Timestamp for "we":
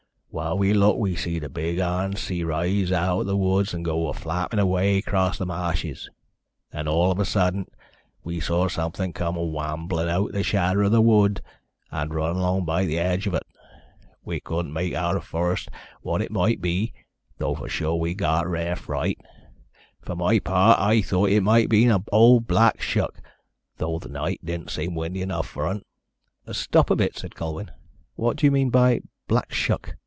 0.57-0.73, 0.99-1.17, 8.23-8.39, 14.23-14.39, 17.95-18.13